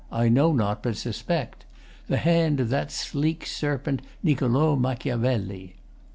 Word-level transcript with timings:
I 0.11 0.29
know 0.29 0.51
not, 0.51 0.81
but 0.81 0.97
suspect 0.97 1.63
| 1.85 2.07
The 2.07 2.17
hand 2.17 2.59
of 2.59 2.69
that 2.69 2.91
sleek 2.91 3.45
serpent 3.45 4.01
Niccolo 4.23 4.75
| 4.75 4.75
Machiavelli. 4.75 5.75